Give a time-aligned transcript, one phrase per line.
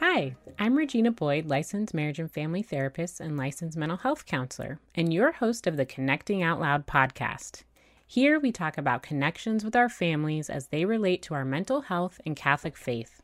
[0.00, 5.12] Hi, I'm Regina Boyd, licensed marriage and family therapist and licensed mental health counselor, and
[5.12, 7.62] your host of the Connecting Out Loud podcast.
[8.06, 12.20] Here we talk about connections with our families as they relate to our mental health
[12.26, 13.22] and Catholic faith,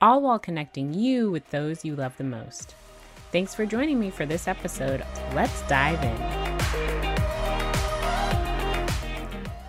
[0.00, 2.74] all while connecting you with those you love the most.
[3.32, 5.04] Thanks for joining me for this episode.
[5.34, 6.47] Let's dive in.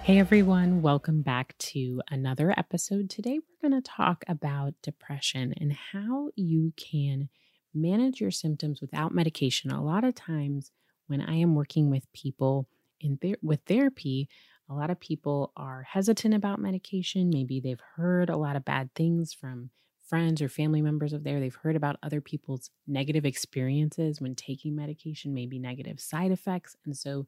[0.09, 3.11] Hey everyone, welcome back to another episode.
[3.11, 7.29] Today we're going to talk about depression and how you can
[7.75, 9.69] manage your symptoms without medication.
[9.69, 10.71] A lot of times
[11.05, 12.67] when I am working with people
[12.99, 14.27] in ther- with therapy,
[14.67, 17.29] a lot of people are hesitant about medication.
[17.29, 19.69] Maybe they've heard a lot of bad things from
[20.07, 21.39] friends or family members of there.
[21.39, 26.75] They've heard about other people's negative experiences when taking medication, maybe negative side effects.
[26.83, 27.27] And so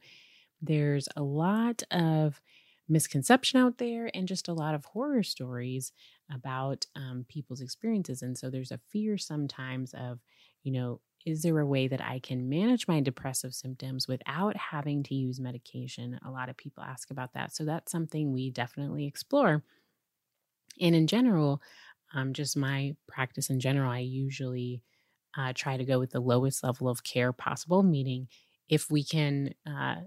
[0.62, 2.42] there's a lot of
[2.90, 5.92] misconception out there and just a lot of horror stories
[6.34, 8.22] about um, people's experiences.
[8.22, 10.20] And so there's a fear sometimes of,
[10.64, 15.04] you know, is there a way that I can manage my depressive symptoms without having
[15.04, 16.20] to use medication?
[16.26, 17.56] A lot of people ask about that.
[17.56, 19.64] So that's something we definitely explore.
[20.80, 21.62] And in general,
[22.14, 24.82] um, just my practice in general, I usually
[25.38, 28.28] uh, try to go with the lowest level of care possible, meaning
[28.68, 29.98] if we can uh,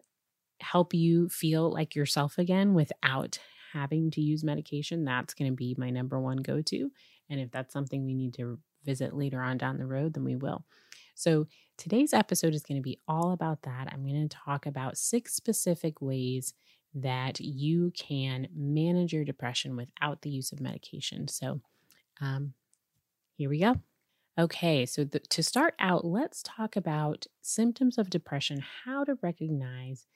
[0.65, 3.39] help you feel like yourself again without
[3.73, 6.91] having to use medication, that's going to be my number one go to.
[7.29, 10.37] And if that's something we need to visit later on down the road, then we
[10.37, 10.65] will.
[11.15, 11.47] So
[11.79, 13.89] today's episode is going to be all about that.
[13.93, 16.55] I'm going to talk about six specific ways
[16.95, 21.27] that you can manage your depression without the use of medication.
[21.27, 21.61] So,
[22.21, 22.55] um,
[23.37, 23.77] here we go.
[24.39, 30.07] Okay, so the, to start out, let's talk about symptoms of depression, how to recognize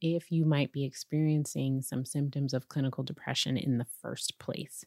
[0.00, 4.84] if you might be experiencing some symptoms of clinical depression in the first place.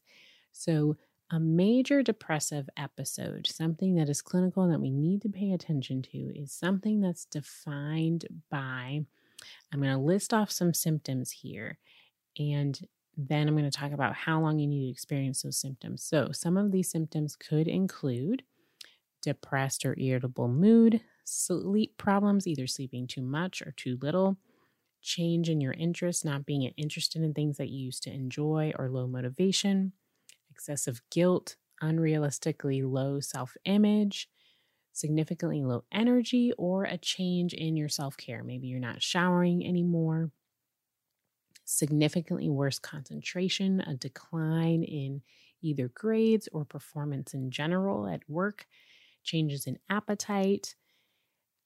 [0.52, 0.98] So,
[1.30, 6.02] a major depressive episode, something that is clinical and that we need to pay attention
[6.04, 9.02] to, is something that's defined by.
[9.74, 11.80] I'm going to list off some symptoms here,
[12.40, 12.80] and
[13.18, 16.04] then I'm going to talk about how long you need to experience those symptoms.
[16.04, 18.44] So, some of these symptoms could include
[19.22, 24.38] depressed or irritable mood, sleep problems, either sleeping too much or too little,
[25.08, 28.90] change in your interest, not being interested in things that you used to enjoy, or
[28.92, 29.94] low motivation,
[30.52, 34.30] excessive guilt, unrealistically low self image,
[34.94, 38.44] significantly low energy, or a change in your self care.
[38.44, 40.32] Maybe you're not showering anymore,
[41.66, 45.22] significantly worse concentration, a decline in
[45.62, 48.68] either grades or performance in general at work,
[49.24, 50.76] changes in appetite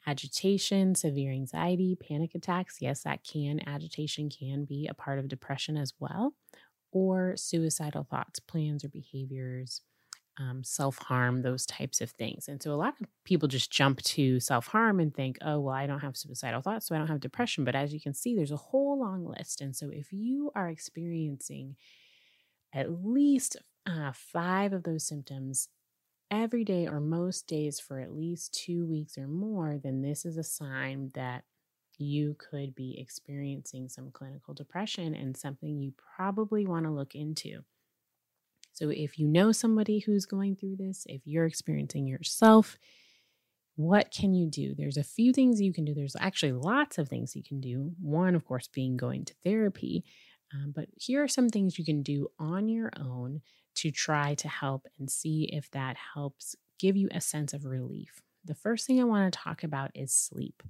[0.08, 2.78] agitation, severe anxiety, panic attacks.
[2.82, 6.34] Yes, that can, agitation can be a part of depression as well,
[6.92, 9.82] or suicidal thoughts, plans, or behaviors,
[10.40, 12.48] um, self harm, those types of things.
[12.48, 15.76] And so a lot of people just jump to self harm and think, oh, well,
[15.76, 17.64] I don't have suicidal thoughts, so I don't have depression.
[17.64, 19.62] But as you can see, there's a whole long list.
[19.62, 21.76] And so if you are experiencing
[22.74, 25.68] at least uh, five of those symptoms
[26.32, 30.38] every day or most days for at least two weeks or more, then this is
[30.38, 31.44] a sign that
[31.98, 37.62] you could be experiencing some clinical depression and something you probably want to look into.
[38.74, 42.78] So, if you know somebody who's going through this, if you're experiencing yourself,
[43.76, 44.74] what can you do?
[44.76, 45.94] There's a few things you can do.
[45.94, 47.92] There's actually lots of things you can do.
[48.02, 50.04] One, of course, being going to therapy.
[50.54, 53.42] Um, but here are some things you can do on your own
[53.76, 58.22] to try to help and see if that helps give you a sense of relief.
[58.44, 60.64] The first thing I want to talk about is sleep.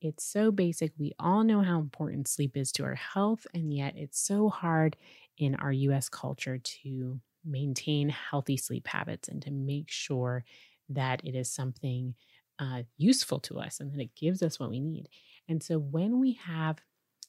[0.00, 0.92] It's so basic.
[0.98, 4.96] We all know how important sleep is to our health, and yet it's so hard
[5.38, 10.44] in our US culture to maintain healthy sleep habits and to make sure
[10.88, 12.14] that it is something
[12.58, 15.08] uh, useful to us and that it gives us what we need.
[15.48, 16.78] And so when we have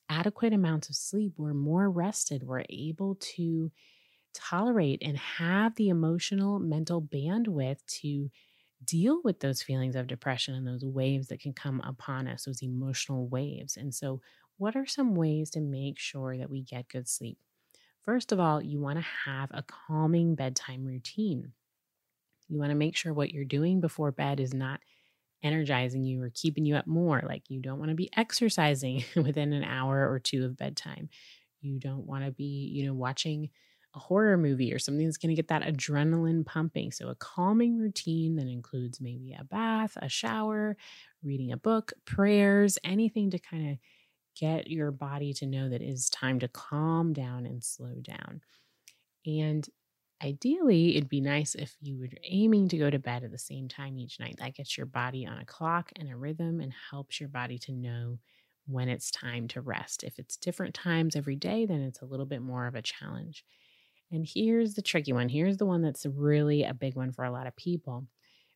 [0.09, 3.72] adequate amounts of sleep, we're more rested, we're able to
[4.34, 8.30] tolerate and have the emotional, mental bandwidth to
[8.83, 12.63] deal with those feelings of depression and those waves that can come upon us, those
[12.63, 13.78] emotional waves.
[13.78, 14.22] And so,
[14.57, 17.38] what are some ways to make sure that we get good sleep?
[18.01, 21.54] First of all, you want to have a calming bedtime routine.
[22.50, 24.81] You want to make sure what you're doing before bed is not
[25.44, 27.22] energizing you or keeping you up more.
[27.25, 31.10] Like you don't want to be exercising within an hour or two of bedtime.
[31.62, 33.50] You don't want to be, you know, watching
[33.95, 36.92] a horror movie or something that's going to get that adrenaline pumping.
[36.92, 40.75] So, a calming routine that includes maybe a bath, a shower,
[41.24, 43.78] reading a book, prayers, anything to kind of
[44.40, 48.42] get your body to know that it is time to calm down and slow down.
[49.25, 49.68] And
[50.24, 53.68] Ideally, it'd be nice if you were aiming to go to bed at the same
[53.68, 54.36] time each night.
[54.40, 57.74] That gets your body on a clock and a rhythm and helps your body to
[57.74, 58.20] know
[58.66, 60.04] when it's time to rest.
[60.04, 63.44] If it's different times every day, then it's a little bit more of a challenge.
[64.12, 65.28] And here's the tricky one.
[65.28, 68.08] Here's the one that's really a big one for a lot of people.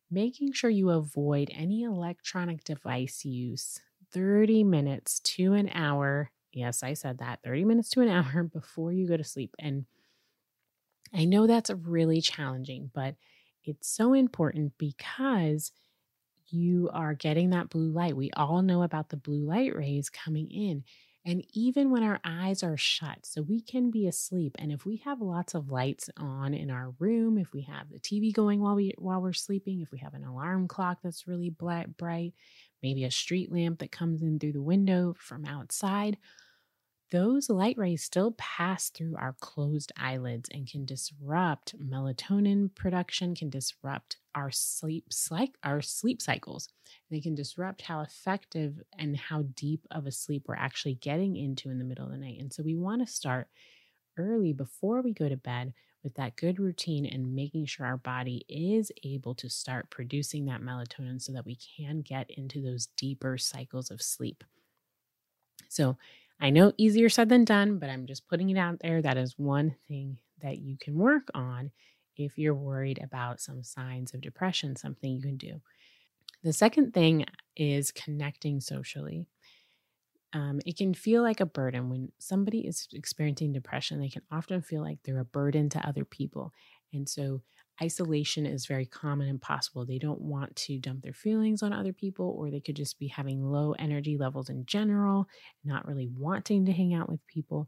[0.09, 3.81] Making sure you avoid any electronic device use
[4.13, 6.31] 30 minutes to an hour.
[6.53, 9.53] Yes, I said that 30 minutes to an hour before you go to sleep.
[9.59, 9.85] And
[11.13, 13.15] I know that's really challenging, but
[13.63, 15.71] it's so important because
[16.49, 18.15] you are getting that blue light.
[18.15, 20.83] We all know about the blue light rays coming in.
[21.25, 24.55] And even when our eyes are shut, so we can be asleep.
[24.59, 27.99] And if we have lots of lights on in our room, if we have the
[27.99, 31.49] TV going while we while we're sleeping, if we have an alarm clock that's really
[31.49, 32.33] bright,
[32.81, 36.17] maybe a street lamp that comes in through the window from outside,
[37.09, 43.49] those light rays still pass through our closed eyelids and can disrupt melatonin production, can
[43.49, 45.05] disrupt our sleep
[45.63, 46.69] our sleep cycles.
[47.09, 51.69] They can disrupt how effective and how deep of a sleep we're actually getting into
[51.69, 52.39] in the middle of the night.
[52.39, 53.49] And so we want to start
[54.17, 58.45] early before we go to bed with that good routine and making sure our body
[58.47, 63.37] is able to start producing that melatonin so that we can get into those deeper
[63.37, 64.43] cycles of sleep.
[65.69, 65.97] So,
[66.39, 69.01] I know easier said than done, but I'm just putting it out there.
[69.01, 71.71] That is one thing that you can work on
[72.15, 75.61] if you're worried about some signs of depression, something you can do.
[76.43, 77.25] The second thing
[77.55, 79.27] is connecting socially.
[80.33, 83.99] Um, it can feel like a burden when somebody is experiencing depression.
[83.99, 86.53] They can often feel like they're a burden to other people.
[86.93, 87.41] And so
[87.81, 89.85] isolation is very common and possible.
[89.85, 93.07] They don't want to dump their feelings on other people, or they could just be
[93.07, 95.27] having low energy levels in general,
[95.63, 97.67] not really wanting to hang out with people.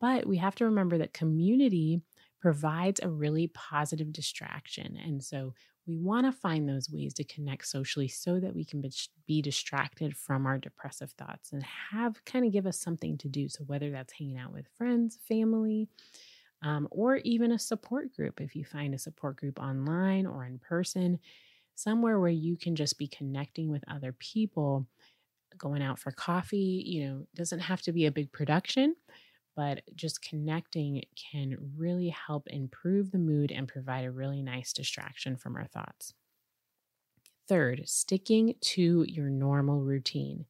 [0.00, 2.02] But we have to remember that community
[2.40, 4.96] provides a really positive distraction.
[5.02, 5.54] And so
[5.86, 8.82] we want to find those ways to connect socially so that we can
[9.26, 11.62] be distracted from our depressive thoughts and
[11.92, 13.48] have kind of give us something to do.
[13.48, 15.88] So, whether that's hanging out with friends, family,
[16.62, 18.40] um, or even a support group.
[18.40, 21.18] If you find a support group online or in person,
[21.74, 24.86] somewhere where you can just be connecting with other people,
[25.58, 28.96] going out for coffee, you know, doesn't have to be a big production,
[29.54, 35.36] but just connecting can really help improve the mood and provide a really nice distraction
[35.36, 36.14] from our thoughts.
[37.48, 40.46] Third, sticking to your normal routine.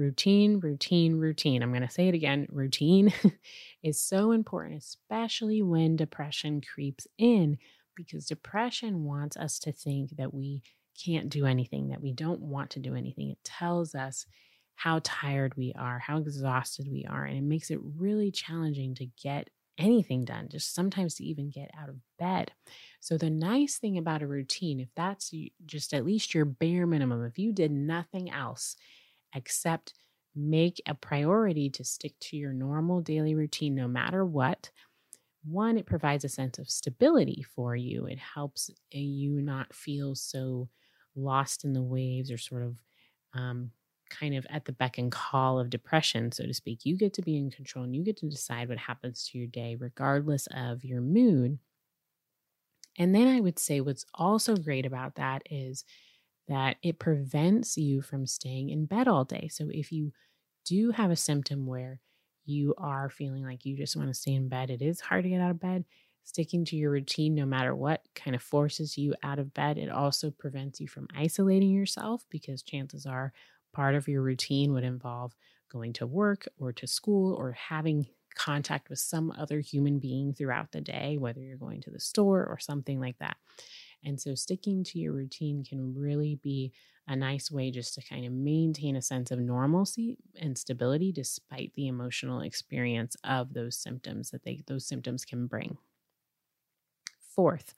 [0.00, 1.62] Routine, routine, routine.
[1.62, 2.46] I'm going to say it again.
[2.50, 3.12] Routine
[3.82, 7.58] is so important, especially when depression creeps in,
[7.94, 10.62] because depression wants us to think that we
[11.04, 13.30] can't do anything, that we don't want to do anything.
[13.30, 14.24] It tells us
[14.74, 19.06] how tired we are, how exhausted we are, and it makes it really challenging to
[19.22, 22.52] get anything done, just sometimes to even get out of bed.
[23.00, 25.30] So, the nice thing about a routine, if that's
[25.66, 28.76] just at least your bare minimum, if you did nothing else,
[29.34, 29.94] except
[30.34, 34.70] make a priority to stick to your normal daily routine no matter what.
[35.44, 38.06] One, it provides a sense of stability for you.
[38.06, 40.68] It helps you not feel so
[41.16, 42.78] lost in the waves or sort of
[43.32, 43.72] um,
[44.10, 46.84] kind of at the beck and call of depression, so to speak.
[46.84, 49.46] You get to be in control and you get to decide what happens to your
[49.48, 51.58] day, regardless of your mood.
[52.98, 55.84] And then I would say what's also great about that is
[56.50, 59.48] that it prevents you from staying in bed all day.
[59.48, 60.12] So if you
[60.66, 62.00] do have a symptom where
[62.44, 65.30] you are feeling like you just want to stay in bed, it is hard to
[65.30, 65.84] get out of bed.
[66.24, 69.78] Sticking to your routine, no matter what, kind of forces you out of bed.
[69.78, 73.32] It also prevents you from isolating yourself because chances are
[73.72, 75.32] part of your routine would involve
[75.70, 80.72] going to work or to school or having contact with some other human being throughout
[80.72, 83.36] the day, whether you're going to the store or something like that.
[84.04, 86.72] And so sticking to your routine can really be
[87.06, 91.72] a nice way just to kind of maintain a sense of normalcy and stability despite
[91.74, 95.76] the emotional experience of those symptoms that they those symptoms can bring.
[97.18, 97.74] Fourth,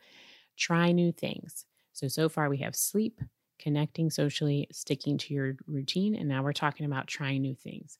[0.56, 1.66] try new things.
[1.92, 3.20] So so far we have sleep,
[3.58, 7.98] connecting socially, sticking to your routine, and now we're talking about trying new things.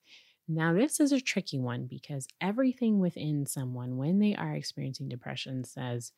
[0.49, 5.65] Now, this is a tricky one because everything within someone, when they are experiencing depression,
[5.65, 6.13] says,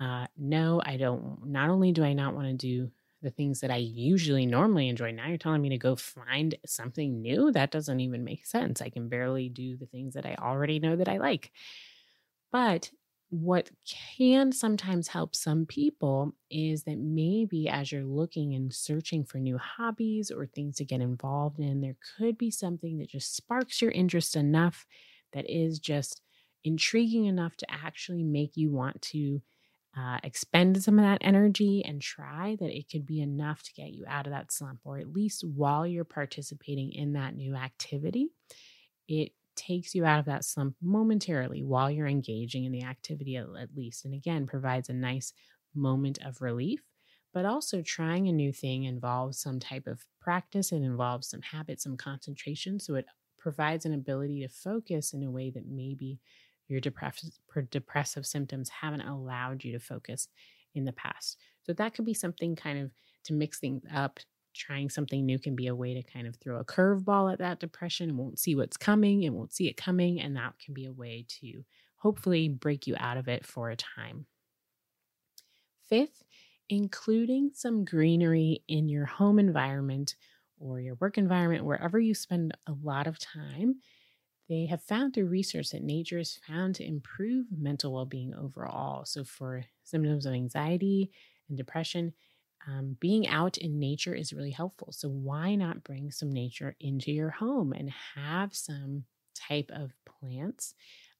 [0.00, 1.46] uh, no, I don't.
[1.46, 2.90] Not only do I not want to do
[3.22, 7.22] the things that I usually normally enjoy, now you're telling me to go find something
[7.22, 7.52] new?
[7.52, 8.82] That doesn't even make sense.
[8.82, 11.52] I can barely do the things that I already know that I like.
[12.52, 12.90] But
[13.30, 19.38] what can sometimes help some people is that maybe as you're looking and searching for
[19.38, 23.82] new hobbies or things to get involved in, there could be something that just sparks
[23.82, 24.86] your interest enough
[25.32, 26.22] that is just
[26.62, 29.42] intriguing enough to actually make you want to
[29.96, 33.92] uh, expend some of that energy and try that it could be enough to get
[33.92, 38.28] you out of that slump, or at least while you're participating in that new activity,
[39.08, 43.46] it takes you out of that slump momentarily while you're engaging in the activity, at,
[43.60, 44.04] at least.
[44.04, 45.32] And again, provides a nice
[45.74, 46.82] moment of relief.
[47.32, 51.80] But also, trying a new thing involves some type of practice, it involves some habit,
[51.80, 52.78] some concentration.
[52.78, 53.06] So, it
[53.38, 56.20] provides an ability to focus in a way that maybe
[56.68, 57.30] your depressive,
[57.70, 60.28] depressive symptoms haven't allowed you to focus
[60.74, 61.38] in the past.
[61.62, 62.90] So that could be something kind of
[63.24, 64.20] to mix things up.
[64.54, 67.58] Trying something new can be a way to kind of throw a curveball at that
[67.58, 70.20] depression and won't see what's coming and won't see it coming.
[70.20, 71.64] And that can be a way to
[71.96, 74.26] hopefully break you out of it for a time.
[75.88, 76.22] Fifth,
[76.68, 80.14] including some greenery in your home environment
[80.60, 83.76] or your work environment, wherever you spend a lot of time,
[84.48, 89.04] they have found through research that nature is found to improve mental well being overall.
[89.04, 91.10] So, for symptoms of anxiety
[91.48, 92.14] and depression,
[92.66, 94.92] um, being out in nature is really helpful.
[94.92, 100.74] So, why not bring some nature into your home and have some type of plants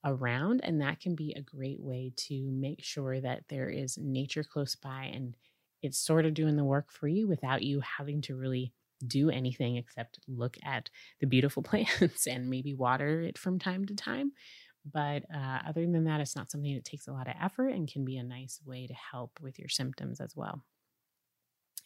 [0.04, 0.60] around?
[0.64, 4.74] And that can be a great way to make sure that there is nature close
[4.74, 5.36] by and
[5.82, 8.72] it's sort of doing the work for you without you having to really
[9.08, 13.94] do anything except look at the beautiful plants and maybe water it from time to
[13.94, 14.32] time.
[14.90, 17.90] But uh, other than that, it's not something that takes a lot of effort and
[17.90, 20.62] can be a nice way to help with your symptoms as well.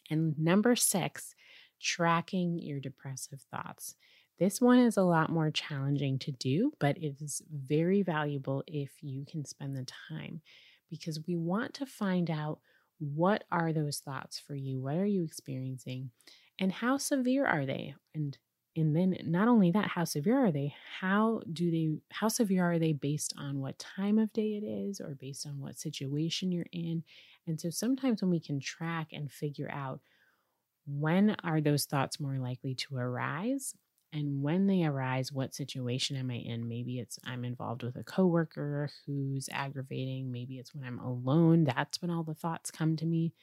[0.09, 1.33] And number six,
[1.81, 3.95] tracking your depressive thoughts.
[4.37, 8.91] This one is a lot more challenging to do, but it is very valuable if
[9.01, 10.41] you can spend the time
[10.89, 12.59] because we want to find out
[12.99, 14.81] what are those thoughts for you?
[14.81, 16.11] What are you experiencing?
[16.59, 17.95] And how severe are they?
[18.13, 18.37] And
[18.75, 20.73] and then not only that how severe are they?
[20.99, 25.01] How do they how severe are they based on what time of day it is
[25.01, 27.03] or based on what situation you're in?
[27.47, 30.01] And so sometimes when we can track and figure out
[30.87, 33.73] when are those thoughts more likely to arise
[34.11, 36.67] and when they arise what situation am i in?
[36.67, 40.31] Maybe it's i'm involved with a coworker who's aggravating.
[40.31, 43.33] Maybe it's when i'm alone that's when all the thoughts come to me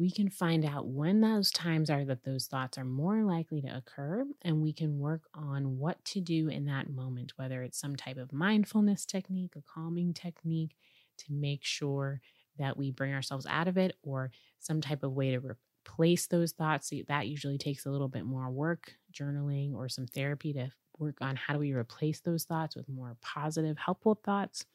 [0.00, 3.68] we can find out when those times are that those thoughts are more likely to
[3.76, 7.96] occur, and we can work on what to do in that moment, whether it's some
[7.96, 10.76] type of mindfulness technique, a calming technique
[11.18, 12.22] to make sure
[12.58, 15.40] that we bring ourselves out of it, or some type of way to
[15.86, 16.92] replace those thoughts.
[17.08, 21.36] That usually takes a little bit more work, journaling, or some therapy to work on
[21.36, 24.66] how do we replace those thoughts with more positive, helpful thoughts.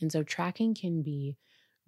[0.00, 1.36] And so, tracking can be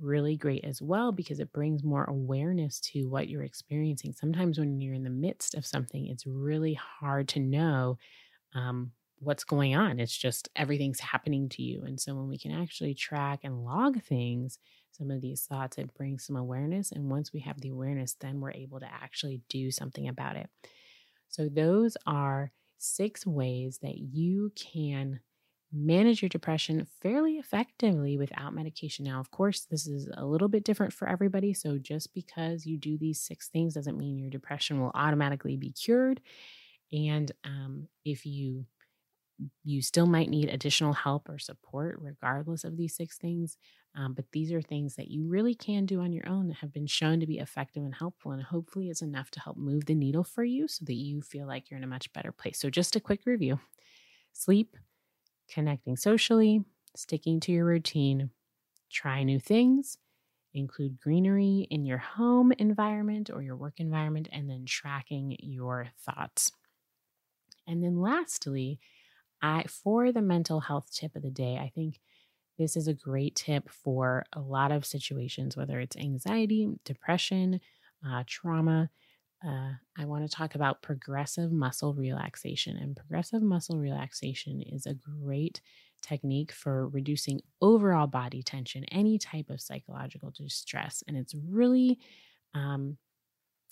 [0.02, 4.12] really great as well because it brings more awareness to what you're experiencing.
[4.12, 7.98] Sometimes when you're in the midst of something, it's really hard to know
[8.54, 10.00] um, what's going on.
[10.00, 11.84] It's just everything's happening to you.
[11.84, 14.58] And so when we can actually track and log things,
[14.90, 16.92] some of these thoughts, it brings some awareness.
[16.92, 20.50] And once we have the awareness, then we're able to actually do something about it.
[21.28, 25.20] So those are six ways that you can
[25.72, 29.04] manage your depression fairly effectively without medication.
[29.04, 31.54] Now, of course, this is a little bit different for everybody.
[31.54, 35.72] So, just because you do these six things doesn't mean your depression will automatically be
[35.72, 36.20] cured.
[36.92, 38.66] And um, if you
[39.64, 43.56] you still might need additional help or support regardless of these six things.
[43.94, 46.72] Um, but these are things that you really can do on your own that have
[46.72, 48.32] been shown to be effective and helpful.
[48.32, 51.46] And hopefully, it's enough to help move the needle for you so that you feel
[51.46, 52.58] like you're in a much better place.
[52.58, 53.60] So, just a quick review
[54.32, 54.76] sleep,
[55.52, 56.64] connecting socially,
[56.96, 58.30] sticking to your routine,
[58.90, 59.98] try new things,
[60.54, 66.52] include greenery in your home environment or your work environment, and then tracking your thoughts.
[67.66, 68.80] And then lastly,
[69.40, 72.00] I for the mental health tip of the day, I think
[72.58, 77.60] this is a great tip for a lot of situations, whether it's anxiety, depression,
[78.06, 78.90] uh, trauma,
[79.46, 82.76] uh, I want to talk about progressive muscle relaxation.
[82.76, 85.60] And progressive muscle relaxation is a great
[86.00, 91.02] technique for reducing overall body tension, any type of psychological distress.
[91.06, 91.98] And it's really
[92.54, 92.98] um,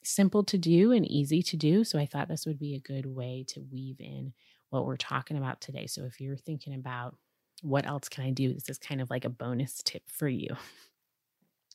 [0.02, 1.84] simple to do and easy to do.
[1.84, 4.32] So I thought this would be a good way to weave in
[4.70, 5.86] what we're talking about today.
[5.86, 7.16] So if you're thinking about
[7.62, 10.56] what else can I do, this is kind of like a bonus tip for you.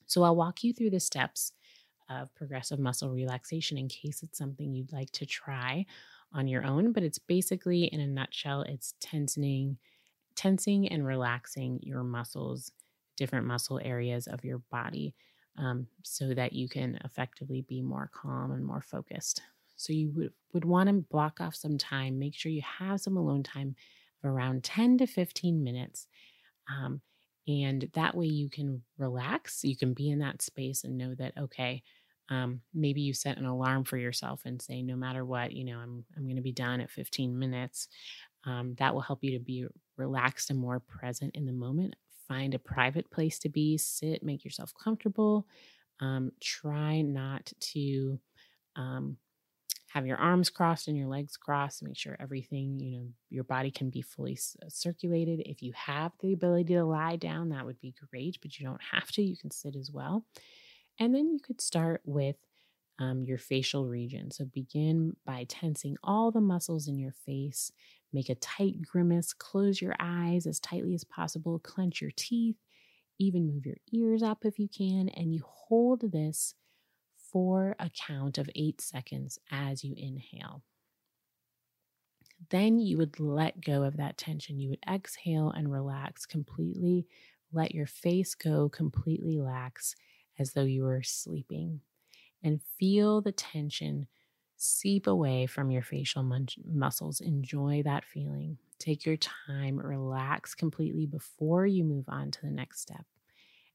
[0.07, 1.51] So I'll walk you through the steps
[2.09, 5.85] of progressive muscle relaxation in case it's something you'd like to try
[6.33, 6.91] on your own.
[6.91, 9.77] But it's basically, in a nutshell, it's tensing,
[10.35, 12.71] tensing and relaxing your muscles,
[13.17, 15.15] different muscle areas of your body,
[15.57, 19.41] um, so that you can effectively be more calm and more focused.
[19.77, 23.17] So you would, would want to block off some time, make sure you have some
[23.17, 23.75] alone time
[24.23, 26.07] of around 10 to 15 minutes.
[26.69, 27.01] Um,
[27.47, 29.63] And that way you can relax.
[29.63, 31.83] You can be in that space and know that, okay,
[32.29, 35.77] um, maybe you set an alarm for yourself and say, no matter what, you know,
[35.77, 37.87] I'm, I'm going to be done at 15 minutes.
[38.45, 39.65] Um, that will help you to be
[39.97, 41.95] relaxed and more present in the moment.
[42.27, 45.47] Find a private place to be, sit, make yourself comfortable.
[45.99, 48.19] Um, try not to
[48.75, 49.17] um,
[49.95, 51.81] have your arms crossed and your legs crossed.
[51.81, 55.41] Make sure everything, you know, your body can be fully uh, circulated.
[55.45, 58.81] If you have the ability to lie down, that would be great, but you don't
[58.91, 59.23] have to.
[59.23, 60.25] You can sit as well.
[60.99, 62.35] And then you could start with
[62.99, 64.31] um, your facial region.
[64.31, 67.71] So begin by tensing all the muscles in your face.
[68.11, 72.57] Make a tight grimace, close your eyes as tightly as possible, clench your teeth,
[73.17, 76.53] even move your ears up if you can, and you hold this
[77.35, 80.63] for a count of eight seconds as you inhale.
[82.49, 84.57] Then you would let go of that tension.
[84.57, 87.05] You would exhale and relax completely.
[87.51, 89.97] Let your face go completely lax
[90.39, 91.81] as though you were sleeping.
[92.41, 94.07] And feel the tension
[94.55, 96.23] seep away from your facial
[96.65, 97.19] muscles.
[97.19, 98.59] Enjoy that feeling.
[98.79, 103.03] Take your time, relax completely before you move on to the next step.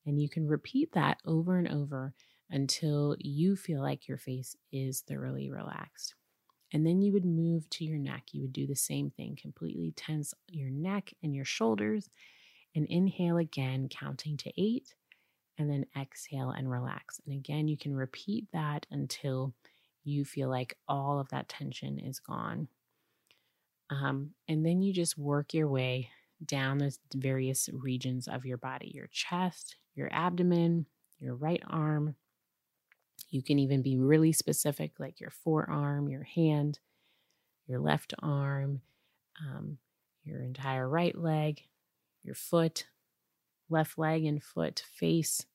[0.07, 2.15] And you can repeat that over and over
[2.51, 6.15] until you feel like your face is thoroughly relaxed.
[6.73, 8.29] And then you would move to your neck.
[8.33, 12.09] You would do the same thing, completely tense your neck and your shoulders,
[12.75, 14.95] and inhale again, counting to eight
[15.59, 17.21] and then exhale and relax.
[17.27, 19.53] And again, you can repeat that until
[20.05, 22.69] you feel like all of that tension is gone.
[23.91, 26.09] Um, and then you just work your way
[26.47, 30.87] down the various regions of your body your chest, your abdomen,
[31.19, 32.15] your right arm.
[33.31, 36.81] You can even be really specific, like your forearm, your hand,
[37.67, 38.81] your left arm,
[39.41, 39.79] um,
[40.25, 41.63] your entire right leg,
[42.23, 42.87] your foot,
[43.69, 45.47] left leg and foot, face,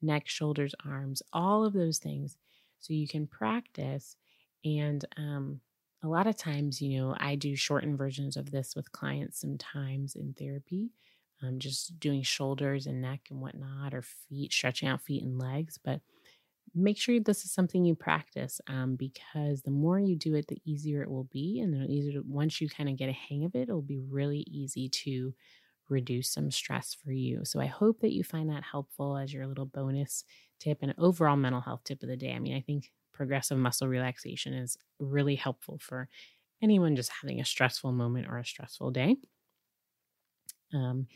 [0.00, 2.36] neck, shoulders, arms, all of those things.
[2.80, 4.16] So you can practice.
[4.64, 5.60] And um,
[6.02, 10.16] a lot of times, you know, I do shortened versions of this with clients sometimes
[10.16, 10.90] in therapy,
[11.42, 15.78] um, just doing shoulders and neck and whatnot, or feet, stretching out feet and legs.
[15.82, 16.00] But
[16.74, 20.60] make sure this is something you practice um, because the more you do it, the
[20.64, 21.60] easier it will be.
[21.60, 23.98] And the easier to, once you kind of get a hang of it, it'll be
[23.98, 25.34] really easy to
[25.88, 27.44] reduce some stress for you.
[27.44, 30.24] So I hope that you find that helpful as your little bonus
[30.58, 32.32] tip and overall mental health tip of the day.
[32.32, 36.08] I mean, I think progressive muscle relaxation is really helpful for
[36.62, 39.16] anyone just having a stressful moment or a stressful day.
[40.72, 41.06] Um,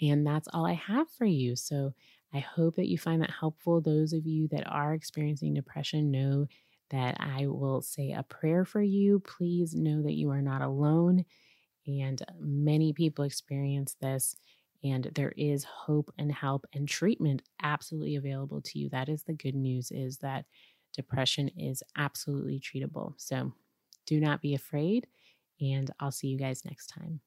[0.00, 1.56] and that's all I have for you.
[1.56, 1.94] So
[2.36, 3.80] I hope that you find that helpful.
[3.80, 6.46] Those of you that are experiencing depression know
[6.90, 9.20] that I will say a prayer for you.
[9.20, 11.24] Please know that you are not alone.
[11.86, 14.36] And many people experience this,
[14.84, 18.90] and there is hope and help and treatment absolutely available to you.
[18.90, 20.44] That is the good news is that
[20.94, 23.14] depression is absolutely treatable.
[23.16, 23.52] So
[24.06, 25.06] do not be afraid,
[25.60, 27.20] and I'll see you guys next time.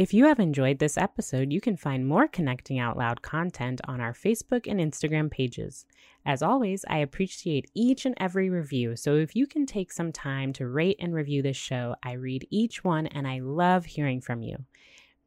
[0.00, 4.00] If you have enjoyed this episode, you can find more Connecting Out Loud content on
[4.00, 5.84] our Facebook and Instagram pages.
[6.24, 10.54] As always, I appreciate each and every review, so if you can take some time
[10.54, 14.40] to rate and review this show, I read each one and I love hearing from
[14.40, 14.64] you.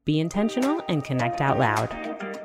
[0.06, 2.43] Be intentional and connect out loud.